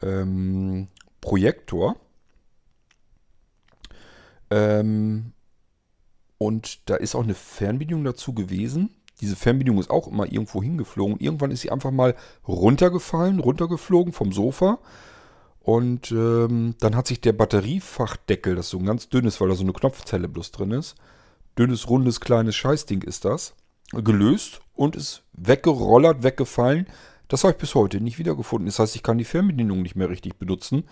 [0.00, 0.86] ähm,
[1.20, 1.96] Projektor.
[4.50, 5.32] Ähm,
[6.38, 8.90] und da ist auch eine Fernbedienung dazu gewesen.
[9.20, 11.18] Diese Fernbedienung ist auch immer irgendwo hingeflogen.
[11.18, 12.14] Irgendwann ist sie einfach mal
[12.46, 14.78] runtergefallen, runtergeflogen vom Sofa.
[15.60, 19.64] Und ähm, dann hat sich der Batteriefachdeckel, das so ein ganz dünnes, weil da so
[19.64, 20.94] eine Knopfzelle bloß drin ist,
[21.58, 23.54] dünnes, rundes, kleines Scheißding ist das,
[23.92, 26.86] gelöst und ist weggerollert, weggefallen.
[27.26, 28.66] Das habe ich bis heute nicht wiedergefunden.
[28.66, 30.84] Das heißt, ich kann die Fernbedienung nicht mehr richtig benutzen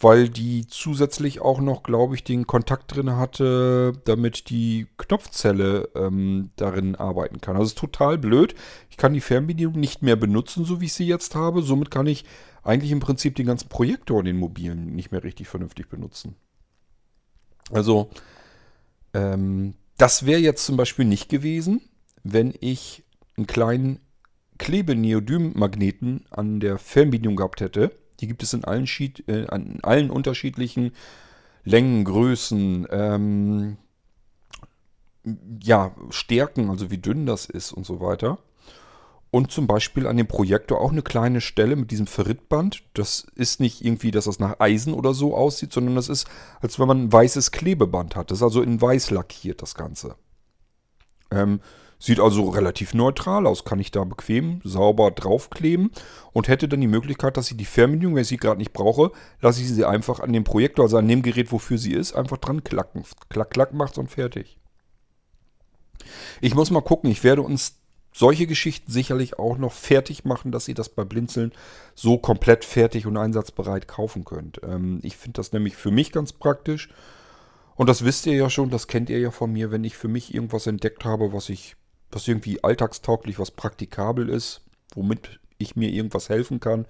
[0.00, 6.50] weil die zusätzlich auch noch, glaube ich, den Kontakt drin hatte, damit die Knopfzelle ähm,
[6.56, 7.56] darin arbeiten kann.
[7.56, 8.54] Also ist total blöd.
[8.88, 11.60] Ich kann die Fernbedienung nicht mehr benutzen, so wie ich sie jetzt habe.
[11.60, 12.24] Somit kann ich
[12.62, 16.34] eigentlich im Prinzip den ganzen Projektor in den mobilen nicht mehr richtig vernünftig benutzen.
[17.70, 18.10] Also,
[19.12, 21.82] ähm, das wäre jetzt zum Beispiel nicht gewesen,
[22.24, 23.04] wenn ich
[23.36, 24.00] einen kleinen
[24.56, 30.10] Klebeneodym-Magneten an der Fernbedienung gehabt hätte die gibt es in allen, Schied, äh, in allen
[30.10, 30.92] unterschiedlichen
[31.64, 33.76] Längen, Größen, ähm,
[35.62, 38.38] ja, Stärken, also wie dünn das ist und so weiter.
[39.30, 42.82] Und zum Beispiel an dem Projektor auch eine kleine Stelle mit diesem Ferritband.
[42.94, 46.26] Das ist nicht irgendwie, dass das nach Eisen oder so aussieht, sondern das ist,
[46.60, 48.30] als wenn man ein weißes Klebeband hat.
[48.30, 50.16] Das ist also in weiß lackiert, das Ganze.
[51.30, 51.60] Ähm,
[52.02, 55.90] Sieht also relativ neutral aus, kann ich da bequem sauber draufkleben
[56.32, 59.12] und hätte dann die Möglichkeit, dass ich die Fernbedienung, wenn ich sie gerade nicht brauche,
[59.42, 62.38] lasse ich sie einfach an dem Projektor, also an dem Gerät, wofür sie ist, einfach
[62.38, 63.04] dran klacken.
[63.28, 64.56] Klack, klack macht's und fertig.
[66.40, 67.76] Ich muss mal gucken, ich werde uns
[68.14, 71.52] solche Geschichten sicherlich auch noch fertig machen, dass ihr das bei Blinzeln
[71.94, 74.60] so komplett fertig und einsatzbereit kaufen könnt.
[74.64, 76.88] Ähm, ich finde das nämlich für mich ganz praktisch.
[77.76, 80.08] Und das wisst ihr ja schon, das kennt ihr ja von mir, wenn ich für
[80.08, 81.76] mich irgendwas entdeckt habe, was ich
[82.12, 84.62] was irgendwie alltagstauglich, was praktikabel ist,
[84.94, 86.86] womit ich mir irgendwas helfen kann,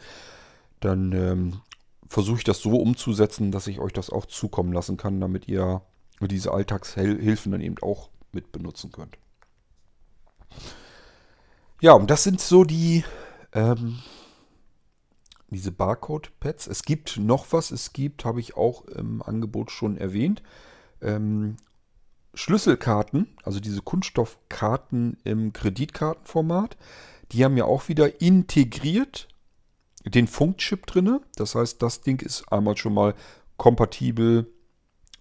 [0.80, 1.61] dann ähm,
[2.09, 5.83] versuche ich das so umzusetzen, dass ich euch das auch zukommen lassen kann, damit ihr
[6.20, 9.16] diese Alltagshilfen dann eben auch mit benutzen könnt.
[11.80, 13.04] Ja, und das sind so die
[13.52, 14.00] ähm,
[15.50, 16.66] diese Barcode-Pads.
[16.68, 17.70] Es gibt noch was.
[17.70, 20.42] Es gibt, habe ich auch im Angebot schon erwähnt,
[21.02, 21.56] ähm,
[22.35, 26.77] Schlüsselkarten, also diese Kunststoffkarten im Kreditkartenformat,
[27.33, 29.29] die haben ja auch wieder integriert
[30.05, 31.21] den Funkchip drin.
[31.37, 33.14] Das heißt, das Ding ist einmal schon mal
[33.57, 34.47] kompatibel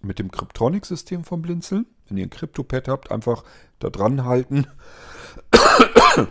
[0.02, 1.86] mit dem Kryptronic-System vom Blinzeln.
[2.08, 3.44] Wenn ihr ein Crypto-Pad habt, einfach
[3.78, 4.66] da dran halten.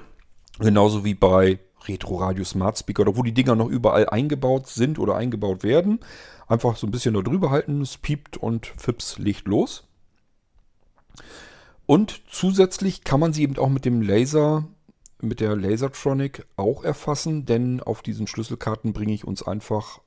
[0.60, 5.00] Genauso wie bei Retro Radio Smart Speaker oder wo die Dinger noch überall eingebaut sind
[5.00, 6.00] oder eingebaut werden.
[6.48, 9.89] Einfach so ein bisschen da drüber halten, es piept und Fips legt los.
[11.86, 14.68] Und zusätzlich kann man sie eben auch mit dem Laser,
[15.22, 20.00] mit der Lasertronic auch erfassen, denn auf diesen Schlüsselkarten bringe ich uns einfach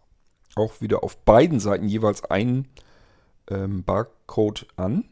[0.54, 2.68] auch wieder auf beiden Seiten jeweils einen
[3.50, 5.08] ähm, Barcode an.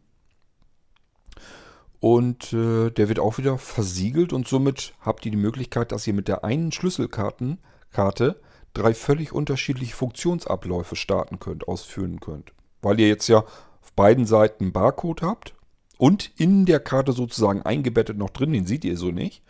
[1.98, 6.14] Und äh, der wird auch wieder versiegelt und somit habt ihr die Möglichkeit, dass ihr
[6.14, 8.40] mit der einen Schlüsselkartenkarte
[8.74, 12.52] drei völlig unterschiedliche Funktionsabläufe starten könnt, ausführen könnt.
[12.80, 15.54] Weil ihr jetzt ja auf beiden Seiten Barcode habt
[16.00, 19.42] und in der Karte sozusagen eingebettet noch drin, den seht ihr so nicht,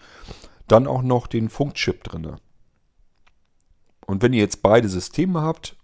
[0.66, 2.36] dann auch noch den Funkchip drin.
[4.04, 5.76] Und wenn ihr jetzt beide Systeme habt,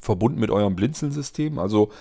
[0.00, 1.92] verbunden mit eurem Blinzeln-System, also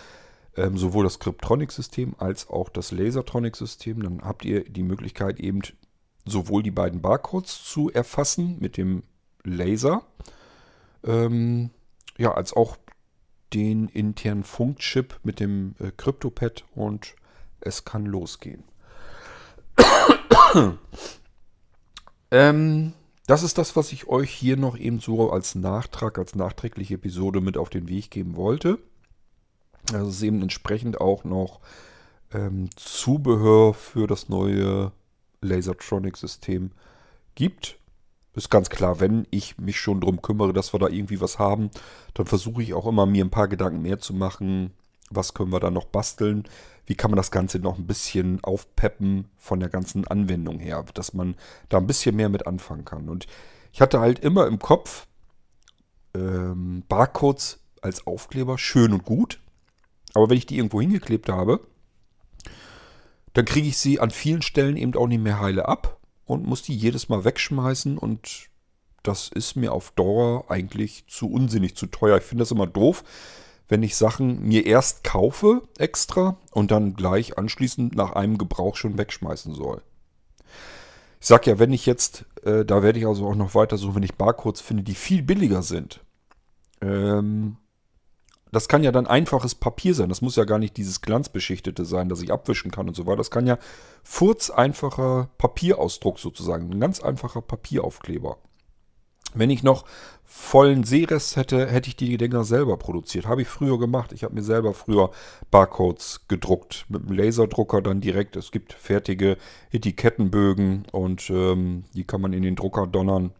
[0.56, 4.02] ähm, sowohl das Cryptronic-System als auch das Lasertronic-System.
[4.02, 5.60] Dann habt ihr die Möglichkeit eben
[6.26, 9.04] sowohl die beiden Barcodes zu erfassen mit dem
[9.44, 10.06] Laser,
[11.04, 11.72] ähm,
[12.18, 12.78] ja, als auch
[13.54, 17.16] den internen Funkchip mit dem äh, CryptoPad und
[17.62, 18.64] es kann losgehen.
[22.32, 22.94] ähm,
[23.28, 27.42] das ist das, was ich euch hier noch eben so als Nachtrag, als nachträgliche Episode
[27.42, 28.80] mit auf den Weg geben wollte.
[29.94, 31.60] Also es ist eben entsprechend auch noch
[32.34, 34.92] ähm, Zubehör für das neue
[35.42, 36.72] Lasertronic-System
[37.36, 37.78] gibt.
[38.34, 41.70] Ist ganz klar, wenn ich mich schon darum kümmere, dass wir da irgendwie was haben,
[42.14, 44.72] dann versuche ich auch immer, mir ein paar Gedanken mehr zu machen.
[45.12, 46.46] Was können wir da noch basteln?
[46.86, 51.14] Wie kann man das Ganze noch ein bisschen aufpeppen von der ganzen Anwendung her, dass
[51.14, 51.36] man
[51.70, 53.08] da ein bisschen mehr mit anfangen kann.
[53.08, 53.28] Und
[53.72, 55.08] ich hatte halt immer im Kopf
[56.14, 59.40] ähm, Barcodes als Aufkleber schön und gut.
[60.14, 61.62] Aber wenn ich die irgendwo hingeklebt habe,
[63.34, 66.64] dann kriege ich sie an vielen Stellen eben auch nicht mehr heile ab und muss
[66.64, 68.50] die jedes Mal wegschmeißen und
[69.04, 72.18] das ist mir auf Dauer eigentlich zu unsinnig, zu teuer.
[72.18, 73.04] Ich finde das immer doof,
[73.72, 78.98] wenn ich Sachen mir erst kaufe extra und dann gleich anschließend nach einem Gebrauch schon
[78.98, 79.82] wegschmeißen soll.
[81.22, 83.96] Ich sag ja, wenn ich jetzt, äh, da werde ich also auch noch weiter suchen,
[83.96, 86.02] wenn ich Barcodes finde, die viel billiger sind,
[86.82, 87.56] ähm,
[88.52, 90.10] das kann ja dann einfaches Papier sein.
[90.10, 93.18] Das muss ja gar nicht dieses glanzbeschichtete sein, das ich abwischen kann und so weiter.
[93.18, 93.58] Das kann ja
[94.04, 96.70] furzeinfacher Papierausdruck sozusagen.
[96.70, 98.38] Ein ganz einfacher Papieraufkleber.
[99.34, 99.86] Wenn ich noch
[100.26, 103.28] vollen Seerest hätte, hätte ich die Dinger selber produziert.
[103.28, 104.14] Habe ich früher gemacht.
[104.14, 105.12] Ich habe mir selber früher
[105.52, 106.86] Barcodes gedruckt.
[106.90, 108.36] Mit dem Laserdrucker dann direkt.
[108.36, 109.38] Es gibt fertige
[109.72, 113.32] Etikettenbögen und ähm, die kann man in den Drucker donnern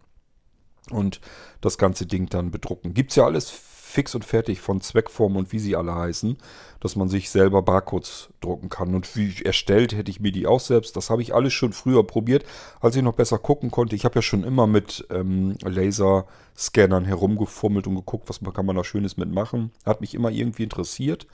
[0.90, 1.22] und
[1.62, 2.94] das ganze Ding dann bedrucken.
[2.94, 3.50] Gibt es ja alles
[3.92, 6.38] fix und fertig von Zweckform und wie sie alle heißen,
[6.80, 8.96] dass man sich selber Barcodes drucken kann.
[8.96, 10.96] Und wie erstellt hätte ich mir die auch selbst.
[10.96, 12.46] Das habe ich alles schon früher probiert,
[12.80, 13.96] als ich noch besser gucken konnte.
[13.96, 18.84] Ich habe ja schon immer mit ähm, Laserscannern herumgefummelt und geguckt, was kann man da
[18.84, 19.72] Schönes mitmachen.
[19.86, 21.28] Hat mich immer irgendwie interessiert.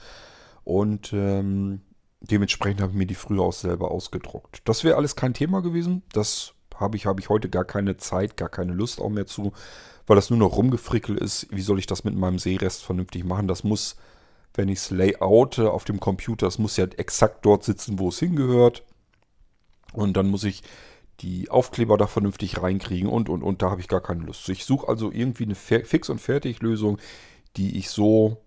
[0.64, 1.82] Und ähm,
[2.22, 4.62] dementsprechend habe ich mir die früher auch selber ausgedruckt.
[4.66, 6.04] Das wäre alles kein Thema gewesen.
[6.12, 9.54] Das habe ich, habe ich heute gar keine Zeit, gar keine Lust auch mehr zu
[10.08, 11.48] weil das nur noch rumgefrickelt ist.
[11.52, 13.48] Wie soll ich das mit meinem Seerest vernünftig machen?
[13.48, 13.98] Das muss,
[14.54, 18.20] wenn ich es layoute auf dem Computer, das muss ja exakt dort sitzen, wo es
[18.20, 18.84] hingehört.
[19.94, 20.64] Und dann muss ich
[21.20, 23.62] die Aufkleber da vernünftig reinkriegen und, und, und.
[23.62, 24.48] Da habe ich gar keine Lust.
[24.50, 27.00] Ich suche also irgendwie eine Fix- und Fertig-Lösung,
[27.58, 28.38] die ich so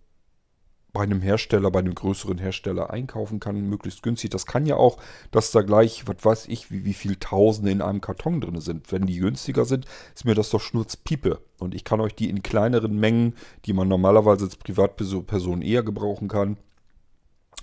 [0.93, 4.31] bei einem Hersteller, bei einem größeren Hersteller einkaufen kann, möglichst günstig.
[4.31, 4.99] Das kann ja auch,
[5.31, 8.91] dass da gleich, was weiß ich, wie, wie viel Tausende in einem Karton drin sind.
[8.91, 11.41] Wenn die günstiger sind, ist mir das doch Schnurzpiepe.
[11.59, 13.35] Und ich kann euch die in kleineren Mengen,
[13.67, 16.57] die man normalerweise als Privatperson eher gebrauchen kann,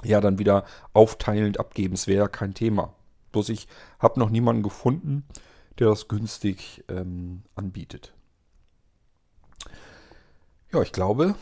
[0.04, 1.96] ja dann wieder aufteilend abgeben.
[1.96, 2.94] Es wäre ja kein Thema.
[3.32, 3.68] Bloß ich
[4.00, 5.26] habe noch niemanden gefunden,
[5.80, 8.14] der das günstig ähm, anbietet.
[10.72, 11.36] Ja, ich glaube,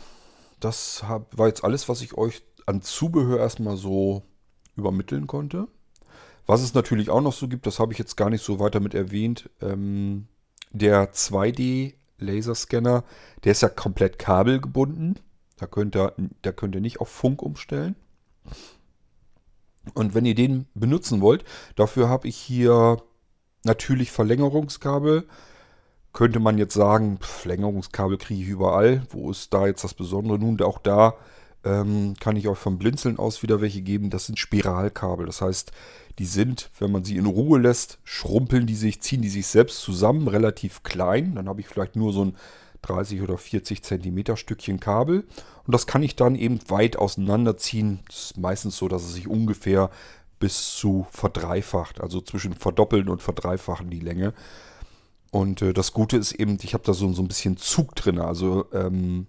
[0.65, 4.23] das war jetzt alles, was ich euch an Zubehör erstmal so
[4.75, 5.67] übermitteln konnte.
[6.47, 8.79] Was es natürlich auch noch so gibt, das habe ich jetzt gar nicht so weiter
[8.79, 9.49] mit erwähnt.
[9.61, 10.27] Ähm,
[10.71, 13.03] der 2D-Laserscanner,
[13.43, 15.19] der ist ja komplett kabelgebunden.
[15.57, 17.95] Da könnt, ihr, da könnt ihr nicht auf Funk umstellen.
[19.93, 22.97] Und wenn ihr den benutzen wollt, dafür habe ich hier
[23.63, 25.27] natürlich Verlängerungskabel
[26.15, 29.03] könnte man jetzt sagen, Verlängerungskabel kriege ich überall.
[29.09, 30.39] Wo ist da jetzt das Besondere?
[30.39, 31.15] Nun, auch da
[31.65, 34.09] ähm, kann ich euch vom Blinzeln aus wieder welche geben.
[34.09, 35.25] Das sind Spiralkabel.
[35.25, 35.73] Das heißt,
[36.17, 39.81] die sind, wenn man sie in Ruhe lässt, schrumpeln die sich, ziehen die sich selbst
[39.81, 41.35] zusammen, relativ klein.
[41.35, 42.37] Dann habe ich vielleicht nur so ein
[42.83, 45.25] 30 oder 40 Zentimeter Stückchen Kabel.
[45.67, 47.99] Und das kann ich dann eben weit auseinanderziehen.
[48.07, 49.89] Das ist meistens so, dass es sich ungefähr
[50.39, 54.33] bis zu verdreifacht, also zwischen verdoppeln und verdreifachen die Länge.
[55.35, 58.19] Und äh, das Gute ist eben, ich habe da so, so ein bisschen Zug drin.
[58.19, 59.27] Also ähm,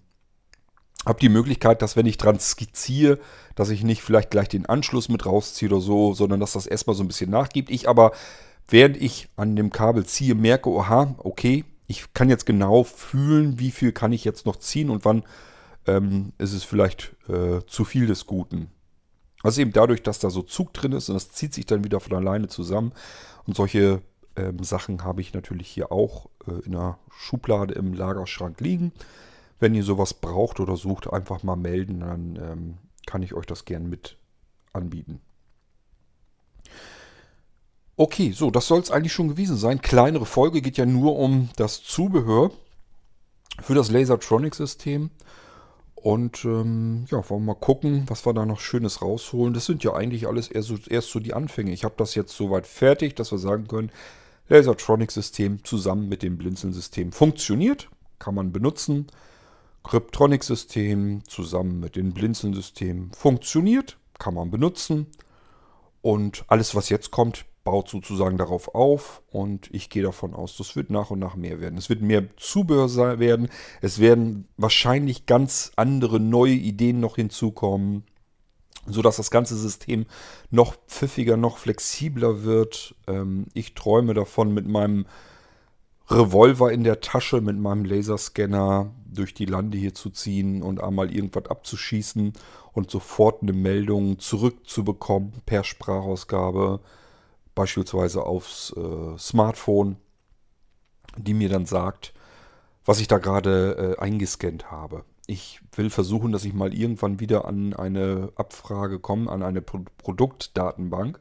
[1.05, 3.19] habe die Möglichkeit, dass wenn ich dran skizziere,
[3.55, 6.95] dass ich nicht vielleicht gleich den Anschluss mit rausziehe oder so, sondern dass das erstmal
[6.95, 7.69] so ein bisschen nachgibt.
[7.69, 8.13] Ich aber,
[8.69, 13.71] während ich an dem Kabel ziehe, merke, oha, okay, ich kann jetzt genau fühlen, wie
[13.71, 15.23] viel kann ich jetzt noch ziehen und wann
[15.87, 18.71] ähm, ist es vielleicht äh, zu viel des Guten.
[19.43, 21.99] Also eben dadurch, dass da so Zug drin ist und das zieht sich dann wieder
[21.99, 22.93] von alleine zusammen.
[23.45, 24.01] Und solche
[24.37, 28.93] ähm, Sachen habe ich natürlich hier auch äh, in der Schublade im Lagerschrank liegen.
[29.59, 33.65] Wenn ihr sowas braucht oder sucht, einfach mal melden, dann ähm, kann ich euch das
[33.65, 34.17] gern mit
[34.73, 35.19] anbieten.
[37.95, 39.81] Okay, so, das soll es eigentlich schon gewesen sein.
[39.81, 42.51] Kleinere Folge geht ja nur um das Zubehör
[43.61, 45.09] für das Lasertronic-System.
[45.95, 49.55] Und ähm, ja, wollen wir mal gucken, was wir da noch Schönes rausholen.
[49.55, 51.71] Das sind ja eigentlich alles erst so, erst so die Anfänge.
[51.71, 53.91] Ich habe das jetzt soweit fertig, dass wir sagen können,
[54.49, 59.07] Lasertronic-System zusammen mit dem Blinzeln-System funktioniert, kann man benutzen.
[59.83, 65.07] Cryptronic-System zusammen mit dem Blinzeln-System funktioniert, kann man benutzen.
[66.01, 70.77] Und alles, was jetzt kommt, baut sozusagen darauf auf und ich gehe davon aus, das
[70.77, 71.77] wird nach und nach mehr werden.
[71.77, 73.49] Es wird mehr Zubehör werden,
[73.81, 78.05] es werden wahrscheinlich ganz andere neue Ideen noch hinzukommen,
[78.87, 80.05] sodass das ganze System
[80.49, 82.95] noch pfiffiger, noch flexibler wird.
[83.07, 85.05] Ähm, ich träume davon, mit meinem
[86.09, 91.13] Revolver in der Tasche, mit meinem Laserscanner durch die Lande hier zu ziehen und einmal
[91.13, 92.33] irgendwas abzuschießen
[92.71, 96.79] und sofort eine Meldung zurückzubekommen per Sprachausgabe
[97.55, 99.97] beispielsweise aufs äh, Smartphone,
[101.17, 102.13] die mir dann sagt,
[102.85, 105.03] was ich da gerade äh, eingescannt habe.
[105.27, 109.81] Ich will versuchen, dass ich mal irgendwann wieder an eine Abfrage komme, an eine Pro
[109.97, 111.19] Produktdatenbank,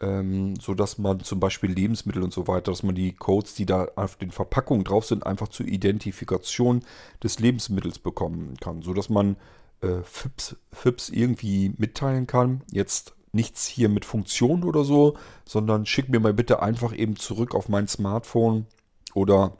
[0.00, 3.88] ähm, sodass man zum Beispiel Lebensmittel und so weiter, dass man die Codes, die da
[3.94, 6.82] auf den Verpackungen drauf sind, einfach zur Identifikation
[7.22, 9.36] des Lebensmittels bekommen kann, sodass man
[9.80, 12.62] äh, FIPS, FIPS irgendwie mitteilen kann.
[12.70, 17.54] Jetzt nichts hier mit Funktion oder so, sondern schick mir mal bitte einfach eben zurück
[17.54, 18.66] auf mein Smartphone
[19.14, 19.56] oder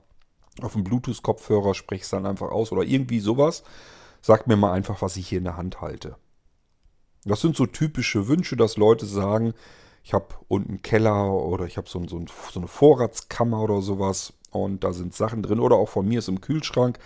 [0.63, 3.63] auf dem Bluetooth-Kopfhörer, sprich es dann einfach aus oder irgendwie sowas.
[4.21, 6.17] Sag mir mal einfach, was ich hier in der Hand halte.
[7.25, 9.55] Das sind so typische Wünsche, dass Leute sagen,
[10.03, 14.35] ich habe unten einen Keller oder ich habe so, so, so eine Vorratskammer oder sowas
[14.51, 16.99] und da sind Sachen drin oder auch von mir ist im Kühlschrank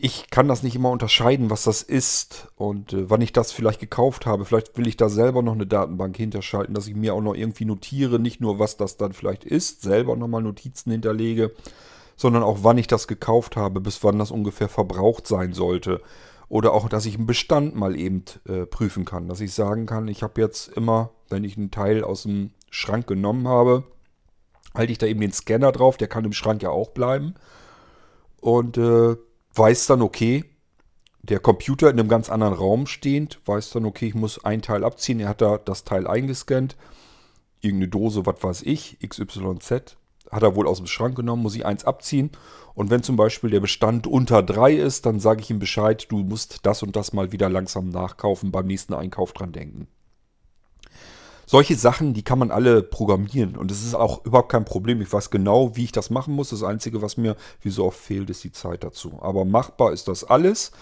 [0.00, 3.80] ich kann das nicht immer unterscheiden, was das ist und äh, wann ich das vielleicht
[3.80, 4.44] gekauft habe.
[4.44, 7.64] Vielleicht will ich da selber noch eine Datenbank hinterschalten, dass ich mir auch noch irgendwie
[7.64, 11.52] notiere, nicht nur was das dann vielleicht ist, selber nochmal Notizen hinterlege,
[12.18, 16.02] sondern auch wann ich das gekauft habe, bis wann das ungefähr verbraucht sein sollte.
[16.48, 20.08] Oder auch, dass ich einen Bestand mal eben äh, prüfen kann, dass ich sagen kann,
[20.08, 23.84] ich habe jetzt immer, wenn ich einen Teil aus dem Schrank genommen habe,
[24.74, 27.34] halte ich da eben den Scanner drauf, der kann im Schrank ja auch bleiben.
[28.40, 29.16] Und äh,
[29.54, 30.44] weiß dann, okay,
[31.22, 34.84] der Computer in einem ganz anderen Raum stehend, weiß dann, okay, ich muss ein Teil
[34.84, 35.20] abziehen.
[35.20, 36.76] Er hat da das Teil eingescannt.
[37.60, 39.96] Irgendeine Dose, was weiß ich, XYZ,
[40.30, 42.30] hat er wohl aus dem Schrank genommen, muss ich eins abziehen.
[42.74, 46.18] Und wenn zum Beispiel der Bestand unter drei ist, dann sage ich ihm Bescheid, du
[46.18, 49.88] musst das und das mal wieder langsam nachkaufen, beim nächsten Einkauf dran denken
[51.48, 53.56] solche Sachen, die kann man alle programmieren.
[53.56, 55.00] Und es ist auch überhaupt kein Problem.
[55.00, 56.50] Ich weiß genau, wie ich das machen muss.
[56.50, 59.18] Das Einzige, was mir wie so oft fehlt, ist die Zeit dazu.
[59.22, 60.72] Aber machbar ist das alles.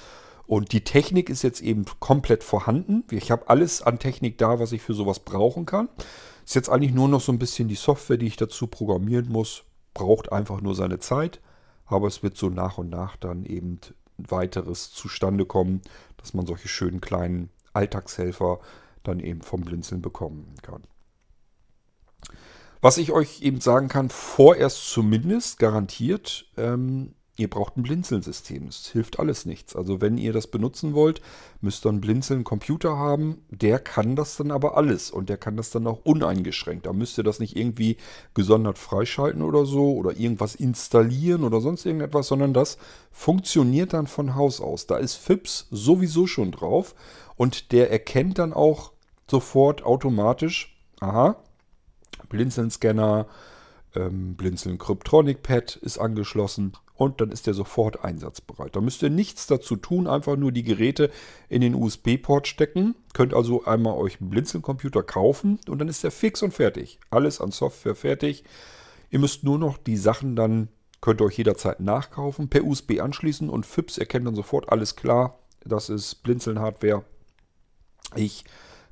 [0.45, 3.05] Und die Technik ist jetzt eben komplett vorhanden.
[3.13, 5.89] Ich habe alles an Technik da, was ich für sowas brauchen kann.
[6.47, 9.65] Ist jetzt eigentlich nur noch so ein bisschen die Software, die ich dazu programmieren muss.
[9.95, 11.41] Braucht einfach nur seine Zeit.
[11.87, 13.81] Aber es wird so nach und nach dann eben
[14.17, 15.83] weiteres zustande kommen,
[16.17, 18.61] dass man solche schönen kleinen Alltagshelfer
[19.03, 20.85] dann eben vom Blinzeln bekommen kann.
[22.81, 28.67] Was ich euch eben sagen kann, vorerst zumindest garantiert, ähm, ihr braucht ein Blinzeln-System.
[28.69, 29.77] Es hilft alles nichts.
[29.77, 31.21] Also wenn ihr das benutzen wollt,
[31.61, 33.45] müsst ihr einen Blinzeln-Computer haben.
[33.51, 36.87] Der kann das dann aber alles und der kann das dann auch uneingeschränkt.
[36.87, 37.99] Da müsst ihr das nicht irgendwie
[38.35, 42.79] gesondert freischalten oder so oder irgendwas installieren oder sonst irgendetwas, sondern das
[43.13, 44.87] funktioniert dann von Haus aus.
[44.87, 46.95] Da ist FIPS sowieso schon drauf
[47.37, 48.93] und der erkennt dann auch
[49.31, 51.37] sofort automatisch, aha,
[52.31, 53.27] Blinzeln-Scanner,
[53.95, 58.75] ähm, Blinzeln Cryptronic Pad ist angeschlossen und dann ist der sofort einsatzbereit.
[58.75, 61.11] Da müsst ihr nichts dazu tun, einfach nur die Geräte
[61.49, 62.95] in den USB-Port stecken.
[63.13, 66.99] Könnt also einmal euch einen Blinzeln-Computer kaufen und dann ist der fix und fertig.
[67.11, 68.45] Alles an Software fertig.
[69.11, 70.69] Ihr müsst nur noch die Sachen dann
[71.01, 75.39] Könnt ihr euch jederzeit nachkaufen, per USB anschließen und FIPS erkennt dann sofort alles klar.
[75.65, 77.05] Das ist Blinzeln-Hardware.
[78.15, 78.45] Ich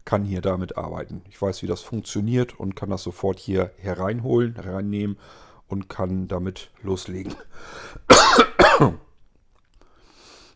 [0.04, 1.22] kann hier damit arbeiten.
[1.28, 5.18] Ich weiß, wie das funktioniert und kann das sofort hier hereinholen, hereinnehmen
[5.66, 7.34] und kann damit loslegen.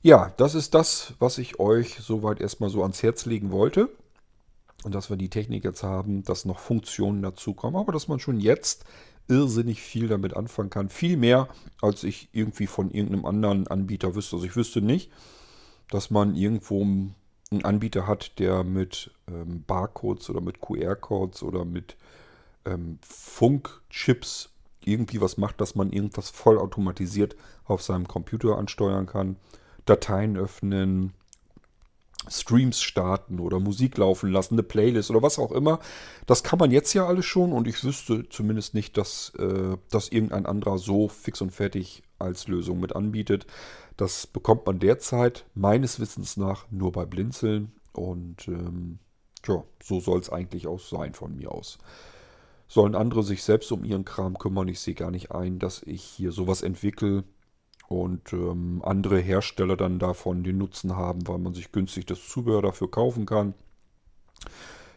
[0.03, 3.89] Ja, das ist das, was ich euch soweit erstmal so ans Herz legen wollte.
[4.85, 8.39] Und dass wir die Technik jetzt haben, dass noch Funktionen dazukommen, aber dass man schon
[8.39, 8.85] jetzt
[9.27, 10.89] irrsinnig viel damit anfangen kann.
[10.89, 11.49] Viel mehr,
[11.83, 14.37] als ich irgendwie von irgendeinem anderen Anbieter wüsste.
[14.37, 15.11] Also ich wüsste nicht,
[15.91, 21.97] dass man irgendwo einen Anbieter hat, der mit ähm, Barcodes oder mit QR-Codes oder mit
[22.65, 24.51] ähm, Funkchips
[24.91, 29.37] irgendwie was macht, dass man irgendwas vollautomatisiert auf seinem Computer ansteuern kann.
[29.85, 31.13] Dateien öffnen,
[32.29, 35.81] Streams starten oder Musik laufen lassen, eine Playlist oder was auch immer.
[36.27, 40.09] Das kann man jetzt ja alles schon und ich wüsste zumindest nicht, dass äh, das
[40.09, 43.47] irgendein anderer so fix und fertig als Lösung mit anbietet.
[43.97, 48.99] Das bekommt man derzeit meines Wissens nach nur bei Blinzeln und ähm,
[49.43, 51.79] tja, so soll es eigentlich auch sein von mir aus
[52.69, 54.69] sollen andere sich selbst um ihren Kram kümmern.
[54.69, 57.25] Ich sehe gar nicht ein, dass ich hier sowas entwickle
[57.89, 62.63] und ähm, andere Hersteller dann davon den Nutzen haben, weil man sich günstig das Zubehör
[62.63, 63.55] dafür kaufen kann.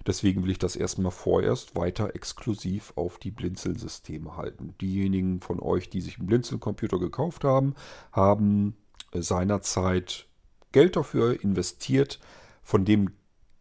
[0.05, 4.73] Deswegen will ich das erstmal vorerst weiter exklusiv auf die Blinzeln-Systeme halten.
[4.81, 7.75] Diejenigen von euch, die sich einen Blinzeln-Computer gekauft haben,
[8.11, 8.75] haben
[9.13, 10.27] seinerzeit
[10.71, 12.19] Geld dafür investiert,
[12.63, 13.11] von dem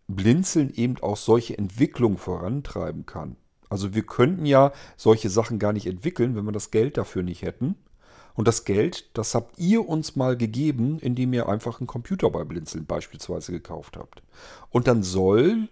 [0.09, 3.37] Blinzeln eben auch solche Entwicklung vorantreiben kann.
[3.71, 7.43] Also wir könnten ja solche Sachen gar nicht entwickeln, wenn wir das Geld dafür nicht
[7.43, 7.77] hätten.
[8.35, 12.45] Und das Geld, das habt ihr uns mal gegeben, indem ihr einfach einen Computer bei
[12.45, 14.23] Blinzeln beispielsweise gekauft habt.
[14.71, 15.71] Und dann sollt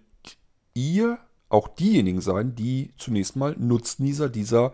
[0.74, 1.18] ihr
[1.48, 4.72] auch diejenigen sein, die zunächst mal Nutznießer dieser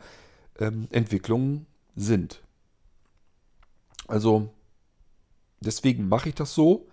[0.58, 1.66] ähm, Entwicklung
[1.96, 2.42] sind.
[4.06, 4.50] Also
[5.60, 6.88] deswegen mache ich das so.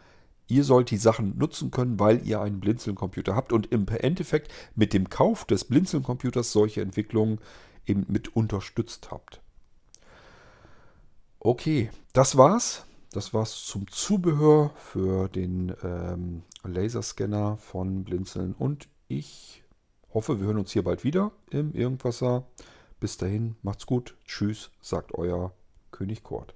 [0.52, 4.91] Ihr sollt die Sachen nutzen können, weil ihr einen Blinzeln-Computer habt und im Endeffekt mit
[4.91, 7.39] dem Kauf des Blinzeln-Computers solche Entwicklungen
[7.86, 9.39] eben mit unterstützt habt.
[11.39, 12.86] Okay, das war's.
[13.14, 19.64] Das war's zum Zubehör für den ähm, Laserscanner von Blinzeln und ich
[20.14, 22.45] hoffe, wir hören uns hier bald wieder im Irgendwasser.
[22.99, 24.18] Bis dahin, macht's gut.
[24.26, 25.54] Tschüss, sagt euer
[25.91, 26.56] König Kurt.